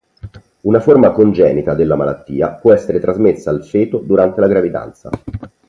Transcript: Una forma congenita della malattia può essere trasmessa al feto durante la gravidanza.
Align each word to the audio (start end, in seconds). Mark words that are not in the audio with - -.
Una 0.61 0.79
forma 0.79 1.11
congenita 1.11 1.75
della 1.75 1.93
malattia 1.93 2.53
può 2.53 2.71
essere 2.73 2.99
trasmessa 2.99 3.51
al 3.51 3.63
feto 3.63 3.99
durante 3.99 4.41
la 4.41 4.47
gravidanza. 4.47 5.11